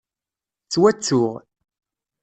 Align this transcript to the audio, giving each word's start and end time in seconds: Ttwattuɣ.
Ttwattuɣ. 0.65 1.31